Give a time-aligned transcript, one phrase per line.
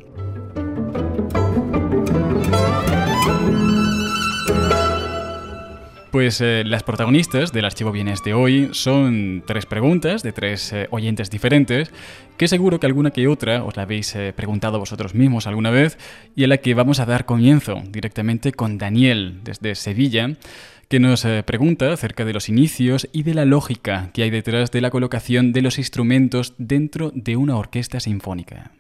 [6.12, 10.88] Pues eh, las protagonistas del archivo bienes de hoy son tres preguntas de tres eh,
[10.90, 11.92] oyentes diferentes,
[12.36, 16.00] que seguro que alguna que otra os la habéis eh, preguntado vosotros mismos alguna vez,
[16.36, 20.32] y a la que vamos a dar comienzo directamente con Daniel desde Sevilla,
[20.88, 24.82] que nos pregunta acerca de los inicios y de la lógica que hay detrás de
[24.82, 28.72] la colocación de los instrumentos dentro de una orquesta sinfónica.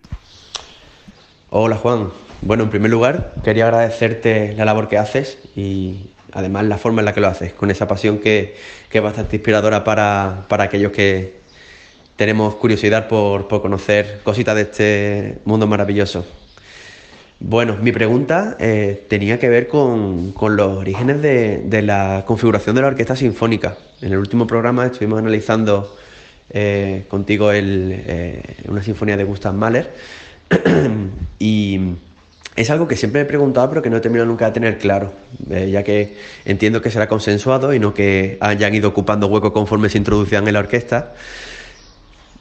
[1.51, 2.09] Hola Juan.
[2.41, 7.05] Bueno, en primer lugar, quería agradecerte la labor que haces y además la forma en
[7.05, 8.55] la que lo haces, con esa pasión que,
[8.91, 11.39] es bastante inspiradora para, aquellos que
[12.15, 16.25] tenemos curiosidad por, conocer cositas de este mundo maravilloso.
[17.41, 22.87] Bueno, mi pregunta eh, tenía que ver con, los orígenes de, la configuración de la
[22.89, 23.77] orquesta sinfónica.
[24.01, 25.95] En el último programa estuvimos analizando
[26.49, 29.91] eh, contigo eh, una sinfonía de Gustav Mahler
[31.39, 31.79] y
[32.59, 35.13] es algo que siempre he preguntado, pero que no he terminado nunca de tener claro,
[35.49, 39.89] eh, ya que entiendo que será consensuado y no que hayan ido ocupando hueco conforme
[39.89, 41.13] se introducían en la orquesta.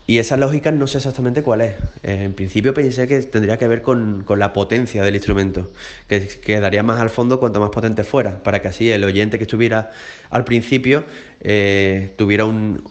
[0.09, 1.75] Y esa lógica no sé exactamente cuál es.
[2.03, 5.71] Eh, en principio pensé que tendría que ver con, la potencia del instrumento,
[6.09, 9.45] que quedaría más al fondo cuanto más potente fuera, para que así el oyente que
[9.45, 9.91] estuviera
[10.31, 11.05] al principio
[11.43, 12.83] eh, tuviera un,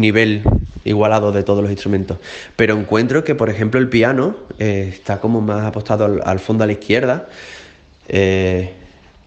[0.00, 0.42] nivel
[0.84, 2.18] igualado de todos los instrumentos.
[2.56, 6.66] Pero encuentro que, por ejemplo, el piano eh, está como más apostado al, fondo a
[6.66, 7.28] la izquierda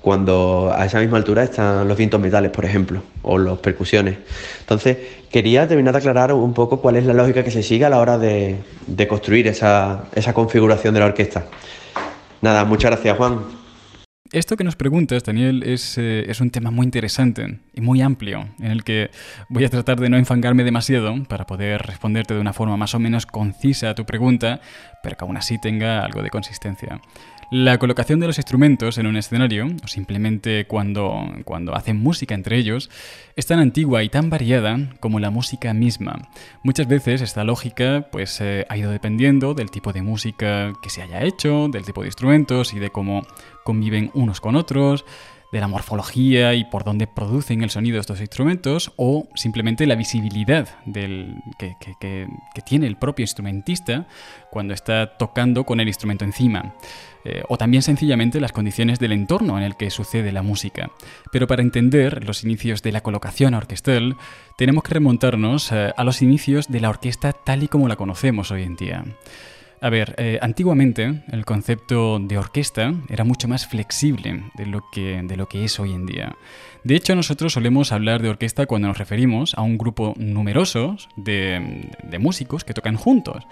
[0.07, 4.17] cuando a esa misma altura están los vientos metales, por ejemplo, o las percusiones.
[4.61, 4.95] Entonces,
[5.29, 7.99] quería terminar de aclarar un poco cuál es la lógica que se sigue a la
[7.99, 8.55] hora de,
[9.09, 11.47] construir esa, configuración de la orquesta.
[12.41, 13.39] Nada, muchas gracias, Juan.
[14.31, 18.47] Esto que nos preguntas, Daniel, es, eh, es, un tema muy interesante y muy amplio,
[18.59, 19.09] en el que
[19.49, 22.99] voy a tratar de no enfangarme demasiado para poder responderte de una forma más o
[22.99, 24.61] menos concisa a tu pregunta,
[25.03, 27.01] pero que aún así tenga algo de consistencia.
[27.49, 32.57] La colocación de los instrumentos en un escenario, o simplemente cuando, cuando hacen música entre
[32.57, 32.89] ellos,
[33.37, 36.27] es tan antigua y tan variada como la música misma.
[36.61, 41.01] Muchas veces esta lógica pues, eh, ha ido dependiendo del tipo de música que se
[41.01, 43.25] haya hecho, del tipo de instrumentos y de cómo
[43.63, 45.05] conviven unos con otros,
[45.51, 50.67] de la morfología y por dónde producen el sonido estos instrumentos, o simplemente la visibilidad
[50.85, 52.27] del, que, que,
[52.65, 54.07] tiene el propio instrumentista
[54.51, 56.75] cuando está tocando con el instrumento encima.
[57.23, 60.91] Eh, o también sencillamente las condiciones del entorno en el que sucede la música.
[61.31, 64.15] Pero para entender los inicios de la colocación orquestal,
[64.57, 68.51] tenemos que remontarnos eh, a los inicios de la orquesta tal y como la conocemos
[68.51, 69.03] hoy en día.
[69.79, 75.21] A ver, eh, antiguamente el concepto de orquesta era mucho más flexible de lo, que,
[75.23, 76.35] de lo que es hoy en día.
[76.83, 81.91] De hecho, nosotros solemos hablar de orquesta cuando nos referimos a un grupo numeroso de,
[82.03, 83.45] de músicos que tocan juntos.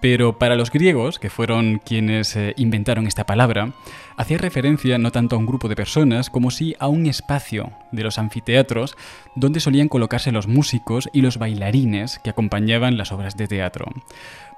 [0.00, 3.72] Pero para los griegos, que fueron quienes eh, inventaron esta palabra,
[4.16, 8.04] hacía referencia no tanto a un grupo de personas como sí a un espacio de
[8.04, 8.96] los anfiteatros
[9.34, 13.86] donde solían colocarse los músicos y los bailarines que acompañaban las obras de teatro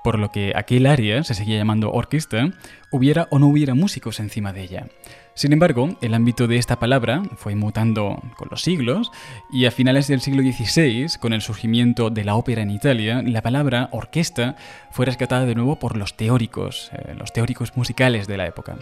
[0.02, 2.50] por lo que aquel área se seguía llamando orquesta,
[2.90, 4.86] hubiera o no hubiera músicos encima de ella.
[5.34, 9.10] Sin embargo, el ámbito de esta palabra fue mutando con los siglos
[9.50, 13.40] y a finales del siglo XVI, con el surgimiento de la ópera en Italia, la
[13.40, 14.56] palabra orquesta
[14.90, 18.76] fue rescatada de nuevo por los teóricos, eh, los teóricos musicales de la época.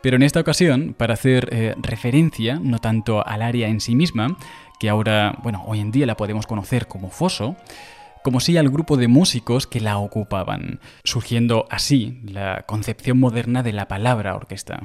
[0.00, 4.38] Pero en esta ocasión, para hacer eh, referencia no tanto al área en sí misma,
[4.78, 7.56] que ahora, bueno, hoy en día la podemos conocer como foso,
[8.22, 13.72] como si al grupo de músicos que la ocupaban, surgiendo así la concepción moderna de
[13.72, 14.82] la palabra orquesta.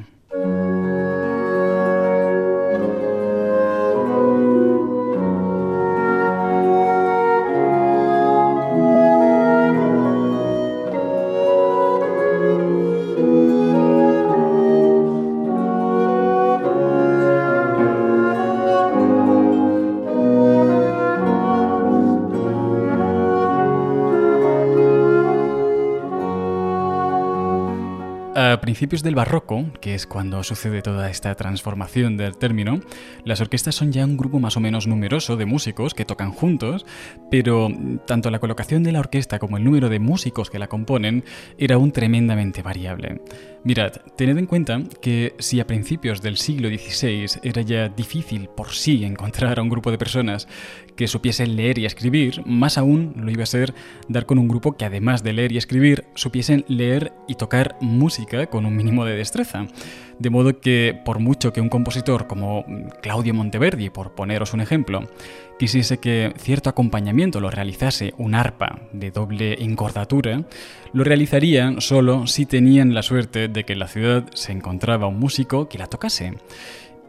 [28.63, 32.79] Principios del barroco, que es cuando sucede toda esta transformación del término,
[33.25, 36.85] las orquestas son ya un grupo más o menos numeroso de músicos que tocan juntos,
[37.29, 37.67] pero
[38.07, 41.25] tanto la colocación de la orquesta como el número de músicos que la componen
[41.57, 43.19] era aún tremendamente variable.
[43.65, 48.71] Mirad, tened en cuenta que si a principios del siglo XVI era ya difícil por
[48.71, 50.49] sí encontrar a un grupo de personas
[50.97, 53.73] que supiesen leer y escribir, más aún lo iba a ser
[54.09, 58.47] dar con un grupo que además de leer y escribir, supiesen leer y tocar música
[58.53, 59.65] con un mínimo de destreza.
[60.19, 62.63] De modo que, por mucho que un compositor como
[63.01, 65.09] Claudio Monteverdi, por poneros un ejemplo,
[65.57, 70.43] quisiese que cierto acompañamiento lo realizase un arpa de doble encordatura,
[70.93, 75.17] lo realizarían solo si tenían la suerte de que en la ciudad se encontraba un
[75.17, 76.35] músico que la tocase.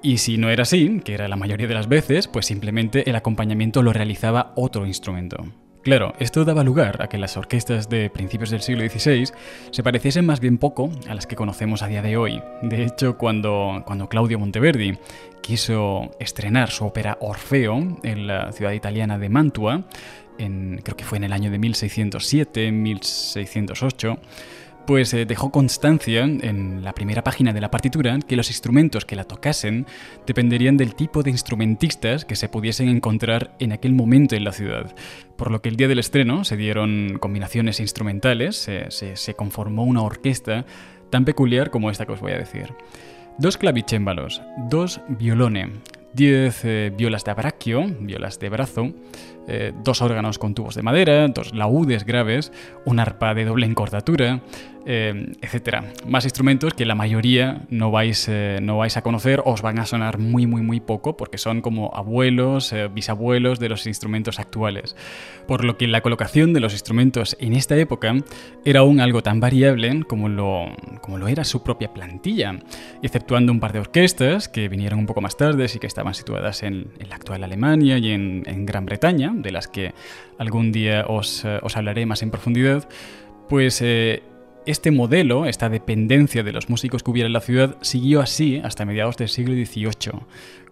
[0.00, 3.17] Y si no era así, que era la mayoría de las veces, pues simplemente el
[3.17, 5.44] acompañamiento lo realizaba otro instrumento.
[5.84, 9.28] Claro, esto daba lugar a que las orquestas de principios del siglo XVI
[9.70, 12.42] se pareciesen más bien poco a las que conocemos a día de hoy.
[12.62, 14.96] De hecho, cuando, cuando Claudio Monteverdi
[15.42, 19.84] quiso estrenar su ópera Orfeo en la ciudad italiana de Mantua,
[20.38, 24.19] creo que fue en el año de 1607, 1608,
[24.86, 29.16] pues eh, dejó constancia en la primera página de la partitura que los instrumentos que
[29.16, 29.86] la tocasen
[30.26, 34.94] dependerían del tipo de instrumentistas que se pudiesen encontrar en aquel momento en la ciudad.
[35.36, 40.64] Por lo que el día del estreno se dieron combinaciones instrumentales, se, conformó una orquesta
[41.10, 42.72] tan peculiar como esta que os voy a decir.
[43.38, 45.70] Dos clavicémbalos, dos violones,
[46.12, 48.92] diez eh, violas de abracchio, violas de brazo,
[49.48, 52.52] eh, dos órganos con tubos de madera, dos laúdes graves,
[52.84, 54.40] un arpa de doble encordatura,
[54.86, 55.84] eh, etcétera.
[56.06, 59.86] Más instrumentos que la mayoría no vais, eh, no vais a conocer, os van a
[59.86, 64.94] sonar muy, muy, muy poco, porque son como abuelos, eh, bisabuelos de los instrumentos actuales.
[65.46, 68.14] Por lo que la colocación de los instrumentos en esta época
[68.66, 70.66] era aún algo tan variable como lo,
[71.00, 72.58] como lo era su propia plantilla,
[73.02, 76.62] exceptuando un par de orquestas que vinieron un poco más tarde y que estaban situadas
[76.62, 79.94] en, la actual Alemania y en, en, Gran Bretaña, de las que
[80.38, 82.86] algún día os, os hablaré más en profundidad,
[83.48, 83.82] pues
[84.66, 88.84] este modelo, esta dependencia de los músicos que hubiera en la ciudad, siguió así hasta
[88.84, 90.20] mediados del siglo XVIII,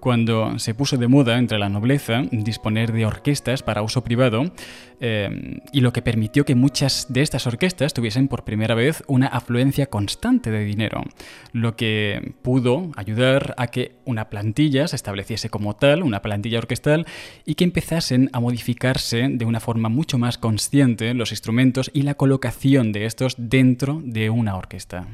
[0.03, 4.53] cuando se puso de moda entre la nobleza disponer de orquestas para uso privado
[4.99, 9.29] eh, y lo que permitió que muchas de estas orquestas tuviesen por primera vez una
[9.29, 11.05] afluencia constante de dinero,
[11.53, 17.07] lo que pudo ayudar a que una plantilla se estableciese como tal, una plantilla orquestal,
[17.45, 22.15] y que empezasen a modificarse de una forma mucho más consciente los instrumentos y la
[22.15, 25.07] colocación de estos dentro de una orquesta.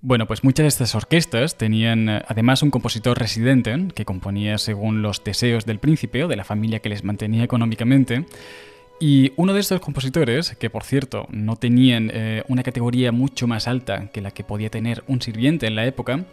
[0.00, 5.02] Bueno, pues muchas de estas orquestas tenían eh, además un compositor residente que componía según
[5.02, 8.24] los deseos del príncipe o de la familia que les mantenía económicamente.
[9.00, 13.66] Y uno de estos compositores, que por cierto no tenían eh, una categoría mucho más
[13.66, 16.24] alta que la que podía tener un sirviente en la época,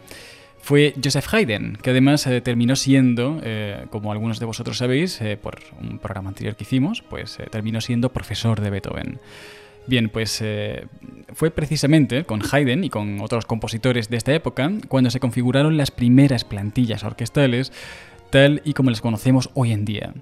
[0.58, 5.58] fue Joseph Haydn, que además eh, terminó siendo, eh, como algunos de vosotros sabéis, por
[5.80, 9.20] un programa anterior que hicimos, pues terminó siendo profesor de Beethoven.
[9.86, 10.42] Bien, pues
[11.34, 15.90] fue precisamente con Haydn y con otros compositores de esta época cuando se configuraron las
[15.90, 17.72] primeras plantillas orquestales
[18.30, 20.12] tal y como las conocemos hoy en día.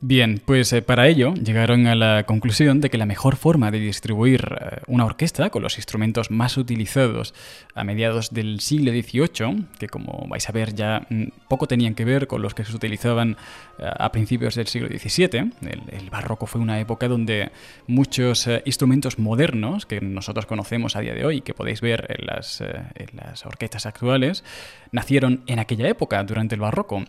[0.00, 3.80] Bien, pues eh, para ello llegaron a la conclusión de que la mejor forma de
[3.80, 7.34] distribuir eh, una orquesta con los instrumentos más utilizados
[7.74, 12.04] a mediados del siglo XVIII, que como vais a ver ya mm, poco tenían que
[12.04, 13.36] ver con los que se utilizaban
[13.80, 15.50] eh, a principios del siglo XVII,
[15.90, 17.50] el, barroco fue una época donde
[17.86, 22.62] muchos instrumentos modernos que nosotros conocemos a día de hoy, que podéis ver en las,
[22.62, 24.42] en las orquestas actuales,
[24.90, 27.04] nacieron en aquella época, durante el barroco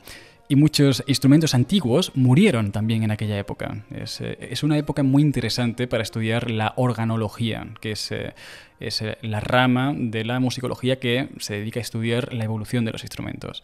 [0.52, 3.86] y muchos instrumentos antiguos murieron también en aquella época.
[3.92, 8.34] Es, eh, una época muy interesante para estudiar la organología, que es, eh,
[8.80, 12.92] es, eh, la rama de la musicología que se dedica a estudiar la evolución de
[12.92, 13.64] los instrumentos.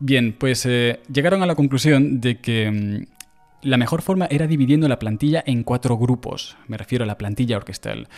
[0.00, 0.68] Bien, pues
[1.10, 5.62] llegaron a la conclusión de que mm, la mejor forma era dividiendo la plantilla en
[5.62, 8.08] cuatro grupos, me refiero a la plantilla orquestal,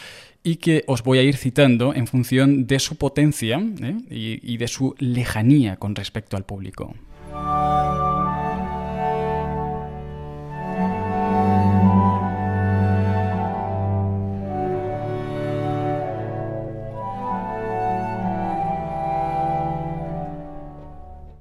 [0.43, 3.63] y que os voy a ir citando en función de su potencia
[4.11, 6.95] y de su lejanía con respecto al público.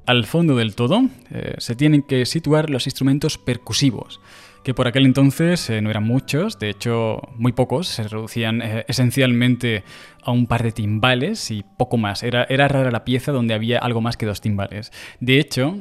[0.06, 4.20] Al fondo del todo eh, se tienen que situar los instrumentos percusivos,
[4.62, 8.86] que por aquel entonces eh, no eran muchos, de hecho muy pocos, se reducían eh,
[8.90, 9.86] esencialmente
[10.22, 12.22] a un par de timbales y poco más.
[12.22, 14.92] Era, era rara la pieza donde había algo más que dos timbales.
[15.22, 15.76] De hecho,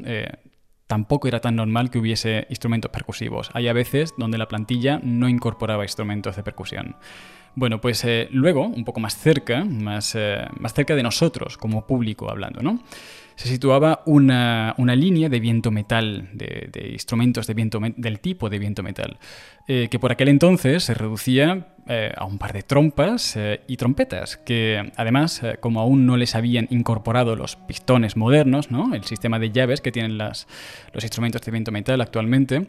[0.86, 3.50] tampoco era tan normal que hubiese instrumentos percusivos.
[3.54, 6.96] Hay a veces donde la plantilla no incorporaba instrumentos de percusión.
[7.54, 10.18] Bueno, pues luego, un poco más cerca, más,
[10.58, 12.80] más cerca de nosotros como público hablando, ¿no?
[13.36, 18.82] Se situaba una, línea de viento metal, de, instrumentos de viento del tipo de viento
[18.82, 19.18] metal,
[19.68, 23.76] eh, que por aquel entonces se reducía eh, a un par de trompas eh, y
[23.76, 28.94] trompetas, que además, como aún no les habían incorporado los pistones modernos, ¿no?
[28.94, 30.46] el sistema de llaves que tienen las,
[30.92, 32.66] los instrumentos de viento metal actualmente,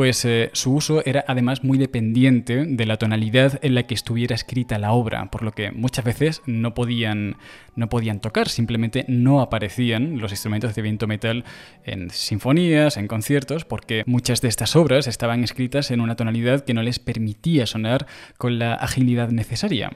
[0.00, 4.34] pues eh, su uso era además muy dependiente de la tonalidad en la que estuviera
[4.34, 7.36] escrita la obra, por lo que muchas veces no podían,
[7.76, 11.44] no podían tocar, simplemente no aparecían los instrumentos de viento metal
[11.84, 16.72] en sinfonías, en conciertos, porque muchas de estas obras estaban escritas en una tonalidad que
[16.72, 18.06] no les permitía sonar
[18.38, 19.90] con la agilidad necesaria.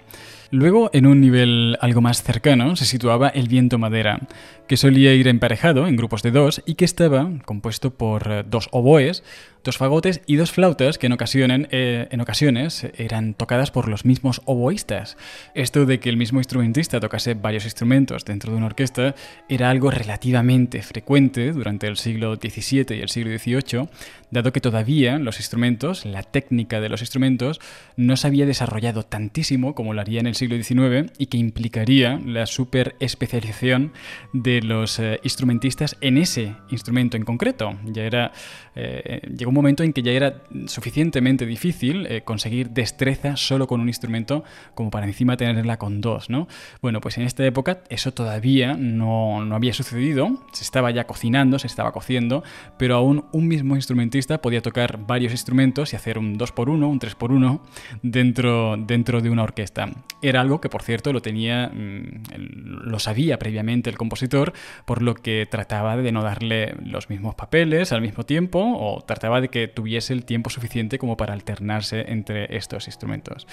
[0.54, 4.20] Luego, en un nivel algo más cercano, se situaba el viento madera,
[4.68, 8.68] que solía ir emparejado en grupos de dos y que estaba compuesto por eh, dos
[8.70, 9.24] oboes,
[9.64, 14.04] dos fagotes y dos flautas que en, ocasiones, eh, en ocasiones eran tocadas por los
[14.04, 15.16] mismos oboístas.
[15.54, 19.16] Esto de que el mismo instrumentista tocase varios instrumentos dentro de una orquesta
[19.48, 23.88] era algo relativamente frecuente durante el siglo XVII y el siglo XVIII,
[24.34, 27.60] dado que todavía los instrumentos, la técnica de los instrumentos,
[27.96, 32.20] no se había desarrollado tantísimo como lo haría en el siglo XIX y que implicaría
[32.26, 33.92] la super especialización
[34.32, 37.78] de los eh, instrumentistas en ese instrumento en concreto.
[37.86, 38.32] Ya era,
[38.74, 43.80] eh, llegó un momento en que ya era suficientemente difícil eh, conseguir destreza solo con
[43.80, 46.48] un instrumento como para encima tenerla con dos, ¿no?
[46.82, 51.58] Bueno, pues en esta época eso todavía no, no había sucedido, se estaba ya cocinando,
[51.60, 52.42] se estaba cociendo,
[52.76, 57.60] pero aún un mismo instrumentista podía tocar varios instrumentos y hacer un 2x1, un 3x1
[58.02, 59.90] dentro, dentro de una orquesta.
[60.22, 64.52] Era algo que, por cierto, lo tenía, mm, lo sabía previamente el compositor,
[64.84, 69.40] por lo que trataba de no darle los mismos papeles al mismo tiempo o trataba
[69.40, 73.46] de que tuviese el tiempo suficiente como para alternarse entre estos instrumentos.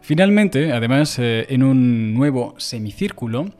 [0.00, 3.50] Finalmente, además, eh, en un nuevo semicírculo,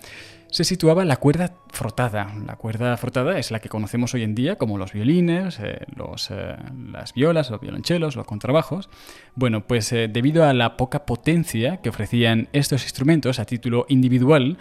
[0.57, 2.33] se situaba la cuerda frotada.
[2.47, 6.31] La cuerda frotada es la que conocemos hoy en día como los violines, eh, los,
[6.31, 6.57] eh,
[6.91, 8.89] las violas, los violonchelos, los contrabajos.
[9.35, 14.57] Bueno, pues eh, debido a la poca potencia que ofrecían estos instrumentos a título individual,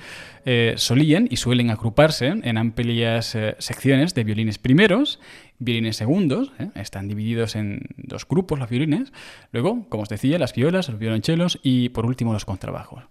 [0.76, 5.20] solían y suelen agruparse en amplias secciones de violines primeros,
[5.58, 9.12] violines segundos, están divididos en dos grupos los violines,
[9.52, 13.06] luego, como os decía, las violas, los violonchelos y por último los contrabajos.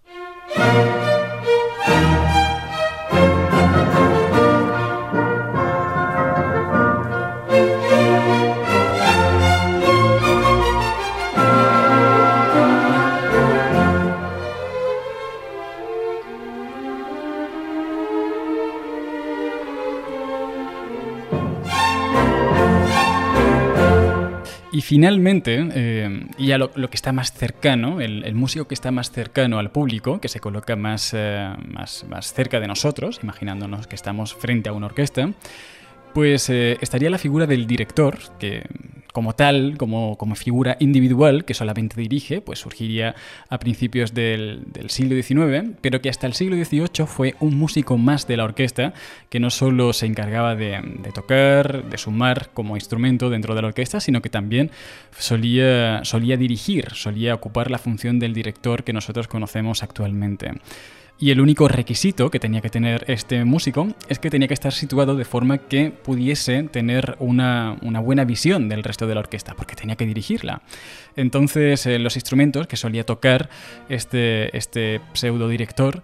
[3.65, 4.14] Thank you.
[24.81, 29.59] Finalmente, eh, y ya lo, que está más cercano, el, músico que está más cercano
[29.59, 34.33] al público, que se coloca más, eh, más, más cerca de nosotros, imaginándonos que estamos
[34.33, 35.31] frente a una orquesta,
[36.13, 38.63] pues eh, estaría la figura del director, que
[39.15, 43.15] como tal, como, como, figura individual que solamente dirige, pues surgiría
[43.47, 48.27] a principios del, siglo XIX, pero que hasta el siglo XVIII fue un músico más
[48.27, 48.93] de la orquesta,
[49.29, 50.81] que no solo se encargaba de,
[51.13, 54.69] tocar, de sumar como instrumento dentro de la orquesta, sino que también
[55.17, 60.51] solía, solía dirigir, solía ocupar la función del director que nosotros conocemos actualmente.
[61.17, 64.73] Y el único requisito que tenía que tener este músico es que tenía que estar
[64.73, 69.75] situado de forma que pudiese tener una, buena visión del resto de la orquesta, porque
[69.75, 70.61] tenía que dirigirla.
[71.15, 73.49] Entonces, eh, los instrumentos que solía tocar
[73.87, 76.01] este, este pseudo director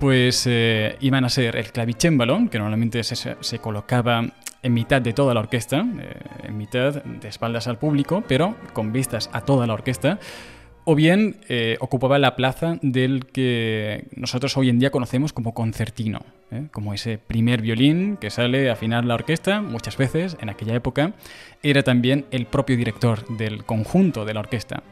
[0.00, 5.34] pues eh, iban a ser el clavicémbalo, que normalmente se, colocaba en mitad de toda
[5.34, 9.74] la orquesta, eh, en mitad de espaldas al público, pero con vistas a toda la
[9.74, 10.18] orquesta
[10.84, 16.20] o bien eh, ocupaba la plaza del que nosotros hoy en día conocemos como concertino,
[16.50, 16.68] ¿eh?
[16.72, 21.12] como ese primer violín que sale a afinar la orquesta, muchas veces en aquella época
[21.62, 24.82] era también el propio director del conjunto de la orquesta.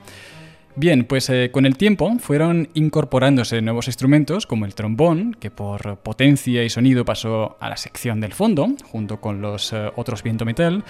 [0.78, 5.97] Bien, pues eh, con el tiempo fueron incorporándose nuevos instrumentos como el trombón, que por
[6.00, 10.85] potencia y sonido pasó a la sección del fondo, junto con los otros viento metal,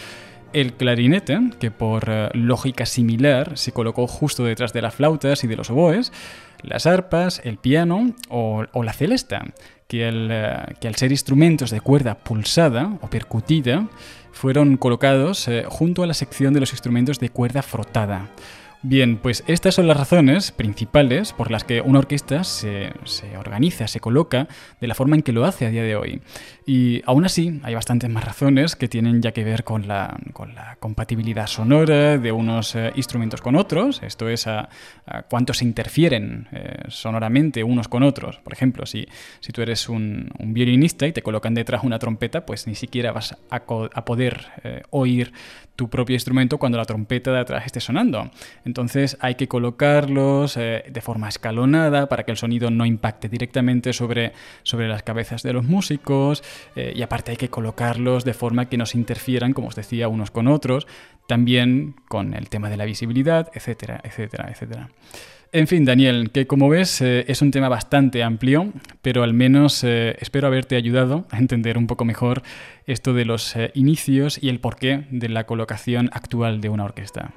[0.56, 5.46] el clarinete, que por eh, lógica similar se colocó justo detrás de las flautas y
[5.46, 6.14] de los oboes,
[6.62, 9.44] las arpas, el piano o, la celesta,
[9.86, 13.86] que al, eh, que al, ser instrumentos de cuerda pulsada o percutida,
[14.32, 18.30] fueron colocados eh, junto a la sección de los instrumentos de cuerda frotada.
[18.88, 22.92] Bien, pues estas son las razones principales por las que una orquesta se,
[23.36, 24.46] organiza, se coloca
[24.80, 26.22] de la forma en que lo hace a día de hoy.
[26.66, 30.16] Y aún así, hay bastantes más razones que tienen ya que ver con la,
[30.78, 34.68] compatibilidad sonora de unos eh, instrumentos con otros, esto es a,
[35.28, 38.38] cuánto se interfieren eh, sonoramente unos con otros.
[38.38, 39.08] Por ejemplo, si,
[39.40, 43.36] si tú eres un, violinista y te colocan detrás una trompeta, pues ni siquiera vas
[43.50, 43.64] a,
[44.04, 45.32] poder eh, oír
[45.76, 48.30] tu propio instrumento cuando la trompeta de atrás esté sonando.
[48.64, 53.92] Entonces hay que colocarlos eh, de forma escalonada para que el sonido no impacte directamente
[53.92, 56.42] sobre, sobre las cabezas de los músicos
[56.74, 60.08] eh, y aparte hay que colocarlos de forma que no se interfieran, como os decía,
[60.08, 60.86] unos con otros,
[61.26, 64.88] también con el tema de la visibilidad, etcétera, etcétera, etcétera.
[65.52, 69.82] En fin, Daniel, que como ves eh, es un tema bastante amplio, pero al menos
[69.84, 72.42] eh, espero haberte ayudado a entender un poco mejor
[72.86, 77.32] esto de los eh, inicios y el porqué de la colocación actual de una orquesta.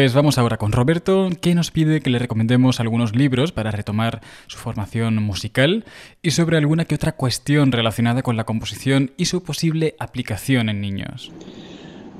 [0.00, 4.22] Pues vamos ahora con Roberto, que nos pide que le recomendemos algunos libros para retomar
[4.46, 5.84] su formación musical
[6.22, 10.80] y sobre alguna que otra cuestión relacionada con la composición y su posible aplicación en
[10.80, 11.30] niños.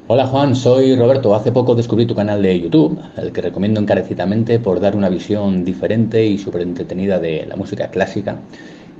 [0.08, 1.34] Hola Juan, soy Roberto.
[1.34, 5.64] Hace poco descubrí tu canal de YouTube, el que recomiendo encarecidamente por dar una visión
[5.64, 8.36] diferente y súper entretenida de la música clásica.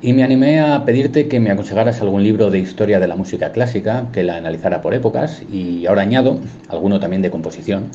[0.01, 3.53] Y me animé a pedirte que me aconsejaras algún libro de historia de la música
[3.53, 6.41] clásica, que la analizara por épocas y ahora añado
[6.71, 7.91] alguno también de composición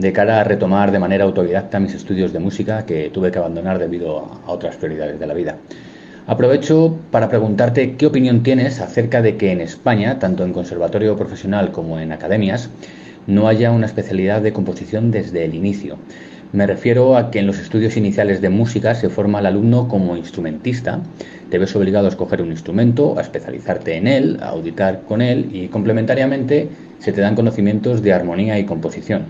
[0.00, 3.78] de cara a retomar de manera autodidacta mis estudios de música que tuve que abandonar
[3.78, 5.56] debido a otras prioridades de la vida.
[6.26, 11.70] Aprovecho para preguntarte qué opinión tienes acerca de que en España, tanto en conservatorio profesional
[11.70, 12.70] como en academias,
[13.26, 15.98] no haya una especialidad de composición desde el inicio.
[16.52, 20.16] Me refiero a que en los estudios iniciales de música se forma al alumno como
[20.16, 21.00] instrumentista,
[21.50, 25.50] te ves obligado a escoger un instrumento, a especializarte en él, a auditar con él
[25.52, 29.26] y complementariamente se te dan conocimientos de armonía y composición.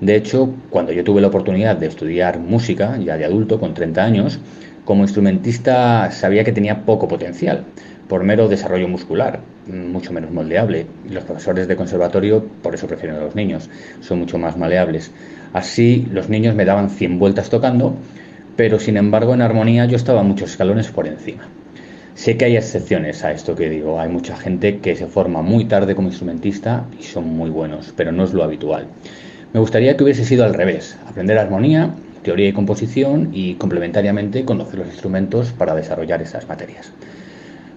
[0.00, 4.04] De hecho, cuando yo tuve la oportunidad de estudiar música, ya de adulto, con 30
[4.04, 4.40] años,
[4.84, 7.64] como instrumentista sabía que tenía poco potencial,
[8.08, 10.86] por mero desarrollo muscular, mucho menos moldeable.
[11.10, 13.68] Los profesores de conservatorio, por eso prefieren a los niños,
[14.00, 15.10] son mucho más maleables.
[15.52, 17.94] Así, los niños me daban 100 vueltas tocando,
[18.56, 21.48] pero sin embargo en armonía yo estaba muchos escalones por encima.
[22.14, 24.00] Sé que hay excepciones a esto que digo.
[24.00, 28.10] Hay mucha gente que se forma muy tarde como instrumentista y son muy buenos, pero
[28.10, 28.86] no es lo habitual.
[29.52, 34.80] Me gustaría que hubiese sido al revés, aprender armonía, teoría y composición y complementariamente conocer
[34.80, 36.92] los instrumentos para desarrollar esas materias.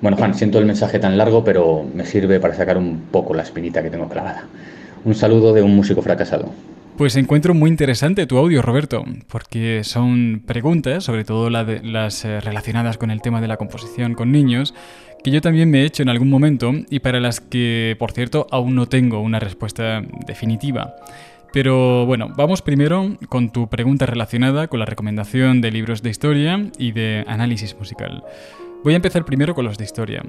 [0.02, 3.44] Bueno, Juan, siento el mensaje tan largo, pero me sirve para sacar un poco la
[3.44, 4.46] espinita que tengo clavada.
[5.06, 6.52] Un saludo de un músico fracasado.
[6.98, 12.98] Pues encuentro muy interesante tu audio, Roberto, porque son preguntas, sobre todo las eh, relacionadas
[12.98, 14.74] con el tema de la composición con niños,
[15.24, 18.48] que yo también me he hecho en algún momento y para las que, por cierto,
[18.52, 20.96] aún no tengo una respuesta definitiva.
[21.54, 26.72] Pero bueno, vamos primero con tu pregunta relacionada con la recomendación de libros de historia
[26.78, 28.24] y de análisis musical.
[28.84, 30.24] Voy a empezar primero con los de historia.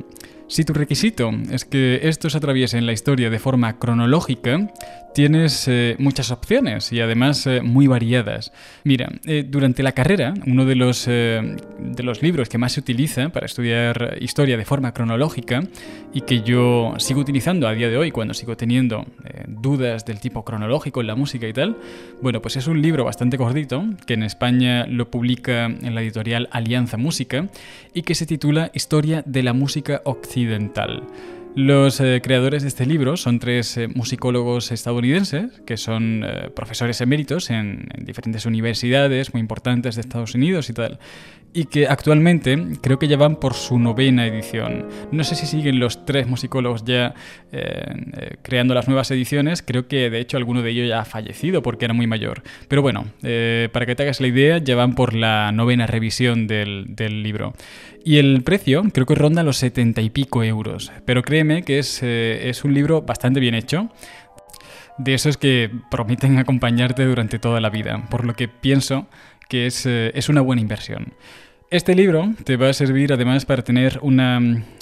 [0.53, 4.69] Si tu requisito es que estos atraviesen la historia de forma cronológica,
[5.15, 8.53] tienes eh, muchas opciones y además eh, muy variadas.
[8.85, 13.31] Mira, eh, durante la carrera, uno de los, de los libros que más se utiliza
[13.31, 15.63] para estudiar historia de forma cronológica
[16.13, 19.07] y que yo sigo utilizando a día de hoy cuando sigo teniendo
[19.49, 21.79] dudas del tipo cronológico en la música y tal,
[22.21, 26.49] bueno, pues es un libro bastante gordito que en España lo publica en la editorial
[26.53, 27.49] Alianza Música
[27.95, 30.42] y que se titula Historia de la música occidental
[31.55, 37.03] los eh, creadores de este libro son tres eh, musicólogos estadounidenses que son eh, profesores
[37.03, 40.99] eméritos en, diferentes universidades muy importantes de Estados Unidos y tal
[41.53, 44.89] y que actualmente creo que ya van por su novena edición.
[45.11, 47.13] No sé si siguen los tres musicólogos ya
[48.41, 51.85] creando las nuevas ediciones, creo que de hecho alguno de ellos ya ha fallecido porque
[51.85, 52.43] era muy mayor.
[52.69, 56.87] Pero bueno, para que te hagas la idea, ya van por la novena revisión del,
[57.23, 57.53] libro.
[58.05, 62.03] Y el precio creo que ronda los setenta y pico euros, pero créeme que es,
[62.03, 63.91] es un libro bastante bien hecho
[64.99, 69.07] de esos que prometen acompañarte durante toda la vida, por lo que pienso
[69.49, 71.15] que es, es una buena inversión.
[71.73, 74.39] Este libro te va a servir además para tener una,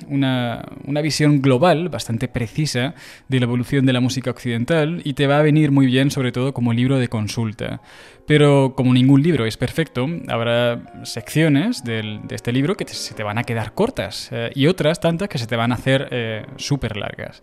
[0.08, 2.96] una, visión global bastante precisa
[3.28, 6.32] de la evolución de la música occidental y te va a venir muy bien sobre
[6.32, 7.80] todo como libro de consulta.
[8.26, 13.38] Pero como ningún libro es perfecto, habrá secciones de este libro que se te van
[13.38, 16.96] a quedar cortas eh, y otras tantas que se te van a hacer eh, súper
[16.96, 17.40] largas.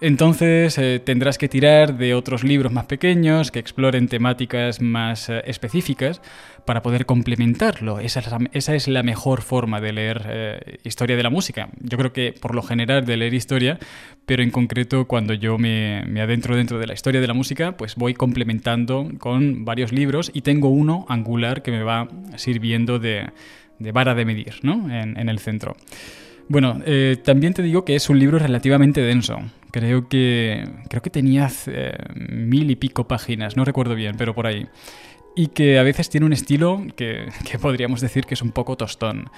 [0.00, 5.42] Entonces eh, tendrás que tirar de otros libros más pequeños que exploren temáticas más eh,
[5.46, 6.22] específicas
[6.68, 7.98] para poder complementarlo.
[7.98, 8.20] Esa
[8.74, 11.70] es, la, mejor forma de leer eh, historia de la música.
[11.80, 13.78] Yo creo que por lo general de leer historia,
[14.26, 17.94] pero en concreto cuando yo me, adentro dentro de la historia de la música, pues
[17.94, 23.30] voy complementando con varios libros y tengo uno angular que me va sirviendo de,
[23.78, 24.94] vara de medir ¿no?
[24.94, 25.74] en, el centro.
[26.48, 26.82] Bueno,
[27.24, 29.38] también te digo que es un libro relativamente denso.
[29.70, 34.46] Creo que, creo que tenía eh, mil y pico páginas, no recuerdo bien, pero por
[34.46, 34.66] ahí.
[35.36, 37.28] Y que a veces tiene un estilo que,
[37.60, 39.30] podríamos decir que es un poco tostón.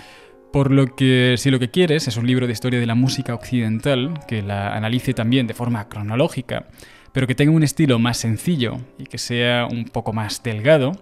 [0.52, 3.34] Por lo que si lo que quieres es un libro de historia de la música
[3.34, 6.66] occidental, que la analice también de forma cronológica,
[7.12, 10.92] pero que tenga un estilo más sencillo y que sea un poco más delgado,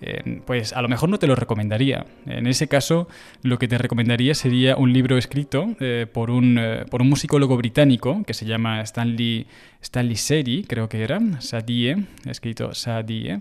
[0.00, 2.04] eh, pues a lo mejor no te lo recomendaría.
[2.26, 3.08] En ese caso,
[3.42, 7.56] lo que te recomendaría sería un libro escrito eh, por, un, eh, por un musicólogo
[7.56, 9.46] británico que se llama Stanley,
[9.80, 13.38] Stanley Seri, creo que era, Sadie, escrito Sadie.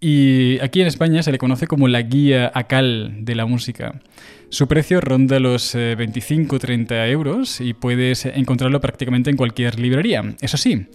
[0.00, 4.00] Y aquí en España se le conoce como la guía ACAL de la música.
[4.48, 10.22] Su precio ronda los 25-30 euros y puedes encontrarlo prácticamente en cualquier librería.
[10.40, 10.86] Eso sí,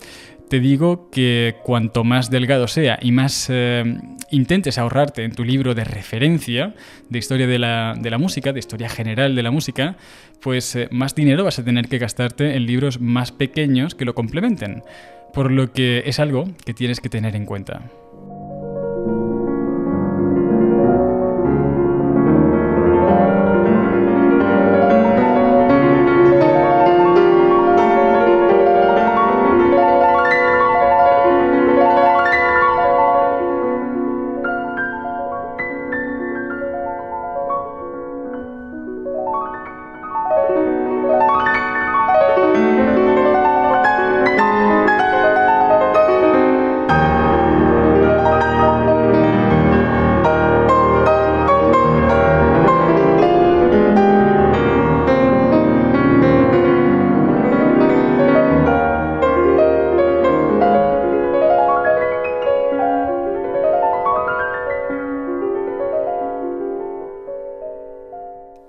[0.50, 3.98] te digo que cuanto más delgado sea y más eh,
[4.32, 6.74] intentes ahorrarte en tu libro de referencia
[7.10, 9.98] de historia de la, música, de historia general de la música,
[10.42, 14.16] pues eh, más dinero vas a tener que gastarte en libros más pequeños que lo
[14.16, 14.84] complementen.
[15.34, 17.90] Por lo que es algo que tienes que tener en cuenta.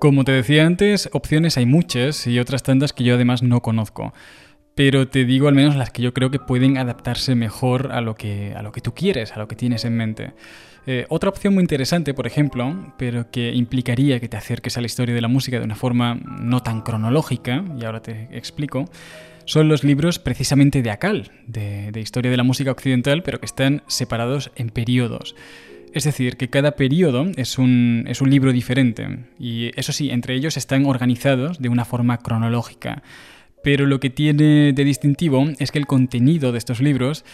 [0.05, 4.12] Como te decía antes, opciones hay muchas y otras tantas que yo además no conozco.
[4.75, 8.14] Pero te digo al menos las que yo creo que pueden adaptarse mejor a lo
[8.14, 10.35] que, a lo que tú quieres, a lo que tienes en mente.
[10.87, 14.88] Eh, otra opción muy interesante, por ejemplo, pero que implicaría que te acerques a la
[14.88, 18.85] historia de la música de una forma no tan cronológica, y ahora te explico,
[19.47, 23.47] son los libros precisamente de Akal, de, de historia de la música occidental, pero que
[23.47, 25.35] están separados en periodos.
[25.94, 30.35] Es decir, que cada periodo es un, es un libro diferente y eso sí, entre
[30.35, 33.04] ellos están organizados de una forma cronológica.
[33.62, 37.24] Pero lo que tiene de distintivo es que el contenido de estos libros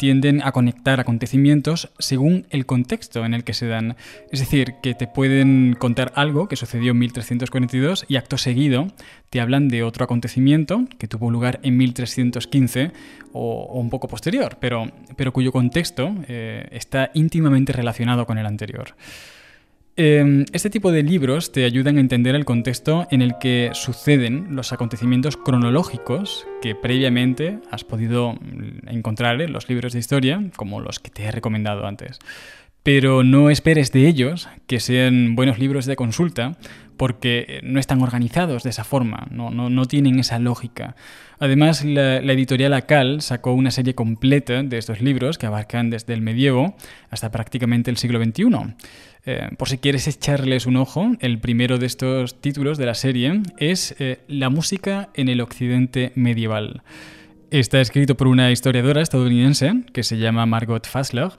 [0.00, 3.96] tienden a conectar acontecimientos según el contexto en el que se dan.
[4.32, 8.86] Es decir, que te pueden contar algo que sucedió en 1342 y acto seguido
[9.28, 12.92] te hablan de otro acontecimiento que tuvo lugar en 1315
[13.34, 18.94] o, un poco posterior, pero, pero cuyo contexto eh, está íntimamente relacionado con el anterior.
[20.02, 24.56] Em, este tipo de libros te ayudan a entender el contexto en el que suceden
[24.56, 30.80] los acontecimientos cronológicos que previamente has podido mm, encontrar en los libros de historia, como
[30.80, 32.18] los que te he recomendado antes.
[32.82, 36.56] Pero no esperes de ellos que sean buenos libros de consulta,
[37.00, 40.96] porque no están organizados de esa forma, no, tienen esa lógica.
[41.38, 46.20] Además, la, editorial Acal sacó una serie completa de estos libros que abarcan desde el
[46.20, 46.74] medievo
[47.08, 48.74] hasta prácticamente el siglo XXI.
[49.26, 53.42] Eh, por si quieres echarles un ojo, el primero de estos títulos de la serie
[53.58, 56.82] es eh, La música en el occidente medieval.
[57.50, 61.32] Está escrito por una historiadora estadounidense que se llama Margot Fassler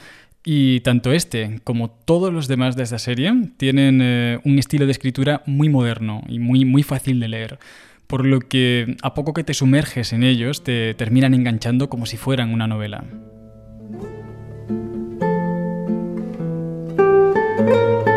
[0.43, 4.91] y tanto este como todos los demás de esta serie tienen eh, un estilo de
[4.91, 7.59] escritura muy moderno y muy, muy fácil de leer,
[8.07, 12.17] por lo que a poco que te sumerges en ellos te terminan enganchando como si
[12.17, 13.05] fueran una novela.
[17.71, 18.10] thank you.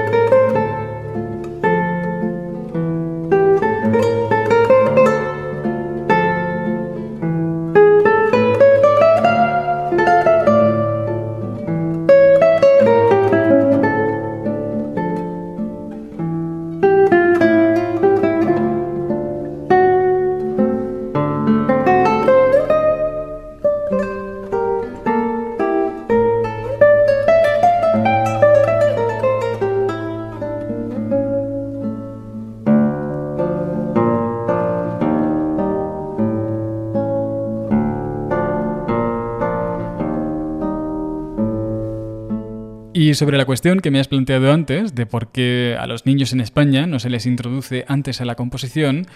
[43.15, 46.41] Sobre la cuestión que me has planteado antes, de por qué a los niños en
[46.41, 49.07] España no se les introduce antes a la composición,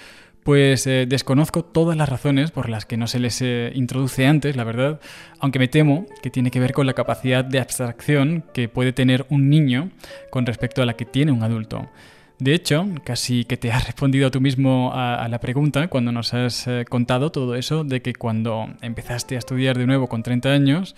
[0.44, 4.54] pues eh, desconozco todas las razones por las que no se les eh, introduce antes,
[4.54, 5.00] la verdad,
[5.40, 9.26] aunque me temo que tiene que ver con la capacidad de abstracción que puede tener
[9.30, 9.90] un niño
[10.30, 11.90] con respecto a la que tiene un adulto.
[12.38, 16.68] De hecho, casi que te has respondido tú mismo a, la pregunta cuando nos has
[16.68, 20.94] eh, contado todo eso de que cuando empezaste a estudiar de nuevo con 30 años,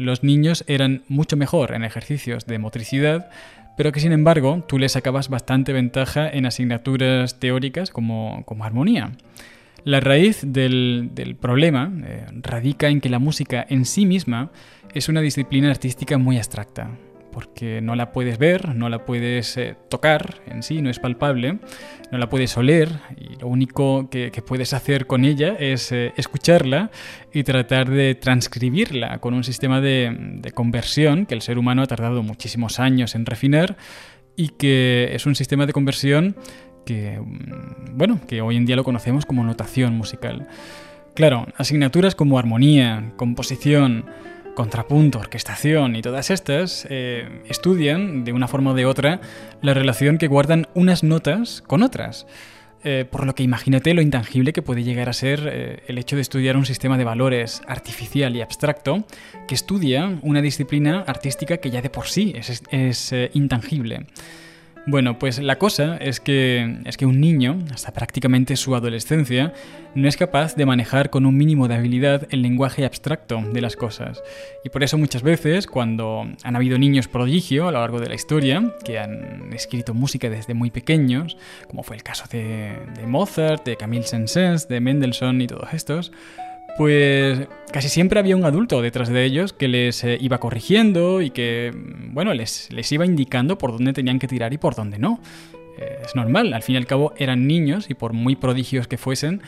[0.00, 3.30] los niños eran mucho mejor en ejercicios de motricidad,
[3.76, 9.12] pero que sin embargo tú les sacabas bastante ventaja en asignaturas teóricas como, armonía.
[9.84, 14.50] La raíz del, problema eh, radica en que la música en sí misma
[14.92, 16.90] es una disciplina artística muy abstracta
[17.30, 21.58] porque no la puedes ver, no la puedes eh, tocar en sí, no es palpable,
[22.10, 26.90] no la puedes oler y lo único que, puedes hacer con ella es eh, escucharla
[27.32, 32.22] y tratar de transcribirla con un sistema de, conversión que el ser humano ha tardado
[32.22, 33.76] muchísimos años en refinar
[34.36, 36.36] y que es un sistema de conversión
[36.84, 40.48] que, mm, bueno, que hoy en día lo conocemos como notación musical.
[41.14, 44.06] Claro, asignaturas como armonía, composición,
[44.54, 49.20] contrapunto, orquestación y todas estas eh, estudian de una forma o de otra
[49.62, 52.26] la relación que guardan unas notas con otras.
[52.82, 56.16] Eh, por lo que imagínate lo intangible que puede llegar a ser eh, el hecho
[56.16, 59.04] de estudiar un sistema de valores artificial y abstracto
[59.46, 64.06] que estudia una disciplina artística que ya de por sí es, intangible.
[64.86, 69.52] Bueno, pues la cosa es que, es que un niño, hasta prácticamente su adolescencia,
[69.94, 73.76] no es capaz de manejar con un mínimo de habilidad el lenguaje abstracto de las
[73.76, 74.22] cosas.
[74.64, 78.14] Y por eso muchas veces, cuando han habido niños prodigio a lo largo de la
[78.14, 81.36] historia, que han escrito música desde muy pequeños,
[81.68, 82.74] como fue el caso de,
[83.06, 86.10] Mozart, de Camille Saint-Saëns, de Mendelssohn y todos estos,
[86.76, 91.30] pues casi siempre había un adulto detrás de ellos que les eh, iba corrigiendo y
[91.30, 94.98] que, mm, bueno, les, les, iba indicando por dónde tenían que tirar y por dónde
[94.98, 95.20] no.
[95.78, 98.98] Eh, es normal, al fin y al cabo eran niños y por muy prodigios que
[98.98, 99.42] fuesen,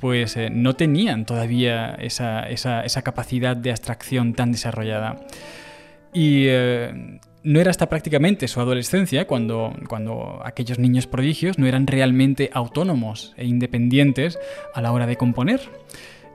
[0.00, 5.16] pues eh, no tenían todavía esa, esa, esa, capacidad de abstracción tan desarrollada.
[6.12, 6.46] Y
[7.42, 13.34] no era hasta prácticamente su adolescencia cuando, cuando aquellos niños prodigios no eran realmente autónomos
[13.36, 14.38] e independientes
[14.74, 15.60] a la hora de componer.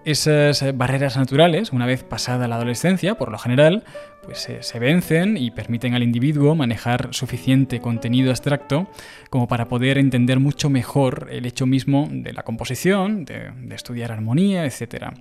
[0.06, 3.84] Esas eh, barreras naturales, una vez pasada la adolescencia, por lo general,
[4.22, 8.90] pues se vencen y permiten al individuo manejar suficiente contenido abstracto
[9.30, 14.12] como para poder entender mucho mejor el hecho mismo de la composición, de, de estudiar
[14.12, 15.14] armonía, etc.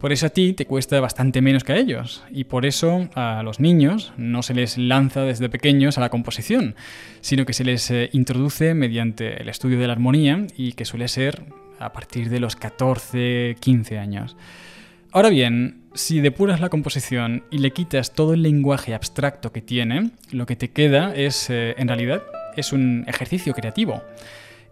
[0.00, 3.42] Por eso a ti te cuesta bastante menos que a ellos, y por eso a
[3.44, 6.76] los niños no se les lanza desde pequeños a la composición,
[7.20, 11.08] sino que se les eh, introduce mediante el estudio de la armonía y que suele
[11.08, 11.42] ser
[11.78, 14.36] a partir de los 14, 15 años.
[15.12, 20.10] Ahora bien, si depuras la composición y le quitas todo el lenguaje abstracto que tiene,
[20.30, 22.22] lo que te queda es, eh, en realidad,
[22.56, 24.02] es un ejercicio creativo.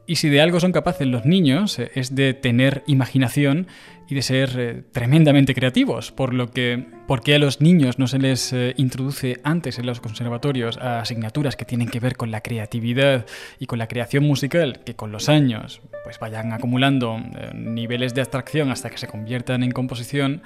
[0.09, 3.67] Y si de algo son capaces los niños eh, es de tener imaginación
[4.09, 8.07] y de ser eh, tremendamente creativos, por lo que ¿por qué a los niños no
[8.07, 12.31] se les eh, introduce antes en los conservatorios a asignaturas que tienen que ver con
[12.31, 13.27] la creatividad
[13.59, 17.19] y con la creación musical, que con los años pues vayan acumulando
[17.53, 20.43] niveles de abstracción hasta que se conviertan en composición?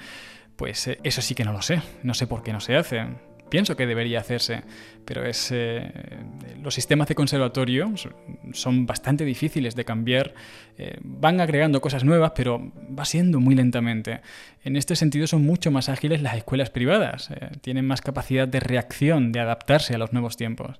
[0.55, 3.05] Pues eso sí que no lo sé, no sé por qué no se hace
[3.51, 4.63] pienso que debería hacerse,
[5.05, 5.91] pero es, eh,
[6.63, 7.93] los sistemas de conservatorio
[8.53, 10.33] son bastante difíciles de cambiar,
[10.77, 14.21] eh, van agregando cosas nuevas, pero va siendo muy lentamente.
[14.63, 18.61] En este sentido son mucho más ágiles las escuelas privadas, eh, tienen más capacidad de
[18.61, 20.79] reacción, de adaptarse a los nuevos tiempos.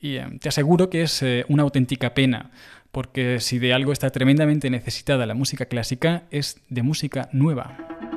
[0.00, 2.50] Y te aseguro que es una auténtica pena,
[2.92, 8.13] porque si de algo está tremendamente necesitada la música clásica, es de música nueva.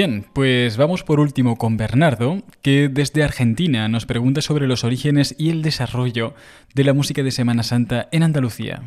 [0.00, 5.34] Bien, pues vamos por último con Bernardo, que desde Argentina nos pregunta sobre los orígenes
[5.36, 6.32] y el desarrollo
[6.74, 8.80] de la música de Semana Santa en Andalucía.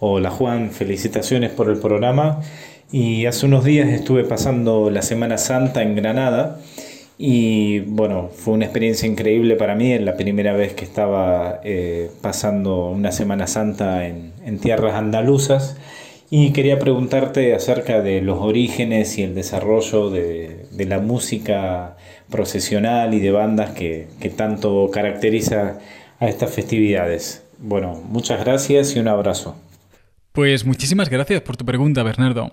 [0.00, 2.40] Hola Juan, felicitaciones por el programa.
[2.90, 6.58] Y hace unos días estuve pasando la Semana Santa en Granada
[7.16, 12.10] y bueno, fue una experiencia increíble para mí, es la primera vez que estaba eh,
[12.20, 15.76] pasando una Semana Santa en, en tierras andaluzas
[16.34, 21.98] y quería preguntarte acerca de los orígenes y el desarrollo de, de la música
[22.30, 25.78] procesional y de bandas que, que, tanto caracteriza
[26.18, 27.44] a estas festividades.
[27.58, 29.56] Bueno, muchas gracias y un abrazo.
[30.32, 32.50] Pues muchísimas gracias por tu pregunta, Bernardo.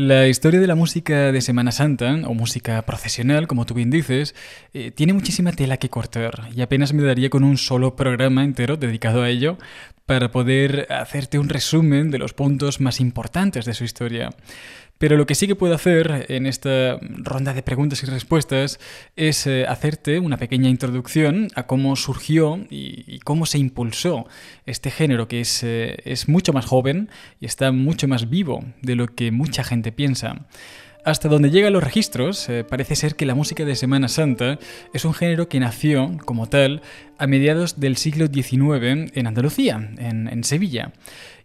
[0.00, 4.32] La historia de la música de Semana Santa, o música procesional, como tú bien dices,
[4.72, 8.76] eh, tiene muchísima tela que cortar y apenas me daría con un solo programa entero
[8.76, 9.58] dedicado a ello
[10.06, 14.30] para poder hacerte un resumen de los puntos más importantes de su historia.
[14.98, 18.80] Pero lo que sí que puedo hacer en esta ronda de preguntas y respuestas
[19.14, 24.26] es eh, hacerte una pequeña introducción a cómo surgió y, cómo se impulsó
[24.66, 28.96] este género que es, eh, es mucho más joven y está mucho más vivo de
[28.96, 30.46] lo que mucha gente piensa.
[31.04, 34.58] Hasta donde llegan los registros, eh, parece ser que la música de Semana Santa
[34.92, 36.82] es un género que nació, como tal,
[37.18, 40.92] a mediados del siglo XIX en Andalucía, en, Sevilla,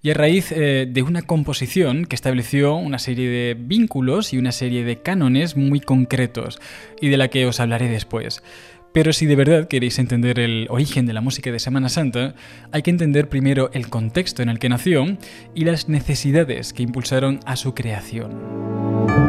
[0.04, 4.52] y a raíz eh, de una composición que estableció una serie de vínculos y una
[4.52, 6.60] serie de cánones muy concretos,
[7.02, 8.44] y de la que os hablaré después.
[8.92, 12.36] Pero si de verdad queréis entender el origen de la música de Semana Santa,
[12.72, 15.18] hay que entender primero el contexto en el que nació
[15.56, 19.23] y las necesidades que impulsaron a su creación.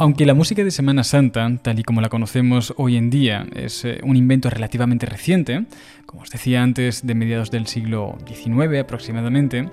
[0.00, 3.84] Aunque la música de Semana Santa, tal y como la conocemos hoy en día, es
[3.84, 5.64] eh, un invento relativamente reciente,
[6.06, 9.68] como os decía antes, de mediados del siglo XIX aproximadamente,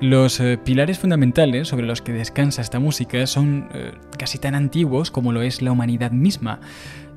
[0.00, 5.12] los eh, pilares fundamentales sobre los que descansa esta música son eh, casi tan antiguos
[5.12, 6.58] como lo es la humanidad misma,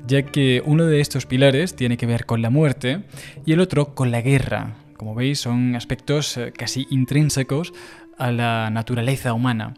[0.06, 3.02] ya que uno de estos pilares tiene que ver con la muerte
[3.44, 4.76] y el otro con la guerra.
[4.96, 7.72] Como veis, son aspectos casi intrínsecos
[8.18, 9.74] a la naturaleza humana.